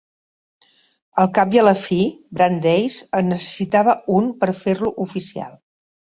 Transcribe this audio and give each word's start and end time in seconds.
Al 1.23 1.29
cap 1.37 1.53
i 1.57 1.61
a 1.63 1.65
la 1.67 1.73
fi, 1.81 1.97
Brandeis 2.39 2.99
en 3.21 3.31
necessitava 3.35 3.95
un 4.17 4.33
per 4.43 4.53
fer-lo 4.65 4.93
oficial. 5.09 5.55